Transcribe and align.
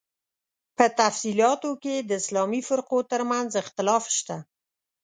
په 0.77 0.85
تفصیلاتو 0.99 1.69
کې 1.81 1.93
یې 1.97 2.01
د 2.09 2.11
اسلامي 2.21 2.61
فرقو 2.67 2.97
تر 3.11 3.21
منځ 3.31 3.51
اختلاف 3.61 4.03
شته. 4.17 4.37